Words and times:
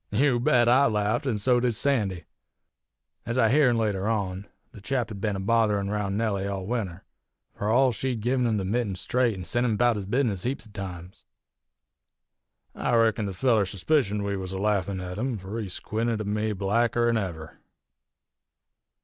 "You 0.09 0.39
bet 0.39 0.67
I 0.67 0.87
laffed, 0.87 1.27
an' 1.27 1.37
so 1.37 1.59
did 1.59 1.75
Sandy. 1.75 2.23
Ez 3.27 3.37
I 3.37 3.49
heern 3.49 3.77
later 3.77 4.07
on, 4.07 4.47
the 4.71 4.81
chap 4.81 5.09
had 5.09 5.21
ben 5.21 5.35
a 5.35 5.39
botherin' 5.39 5.91
roun' 5.91 6.17
Nellie 6.17 6.47
all 6.47 6.65
winter, 6.65 7.03
fur 7.53 7.69
all 7.69 7.91
she'd 7.91 8.23
gin 8.23 8.47
him 8.47 8.57
the 8.57 8.65
mitten 8.65 8.95
straight 8.95 9.35
an' 9.37 9.45
sent 9.45 9.63
him 9.63 9.73
about 9.73 9.97
his 9.97 10.07
bizness 10.07 10.41
heaps 10.41 10.65
o' 10.65 10.71
times. 10.71 11.23
I 12.73 12.95
reckon 12.95 13.25
the 13.27 13.31
feller 13.33 13.63
suspicioned 13.67 14.23
we 14.23 14.35
was 14.35 14.53
a 14.53 14.57
laffin' 14.57 14.99
at 15.01 15.19
him, 15.19 15.37
fur 15.37 15.59
he 15.61 15.69
squinted 15.69 16.19
at 16.19 16.25
me 16.25 16.51
blacker 16.53 17.07
'n 17.07 17.17
ever. 17.17 17.59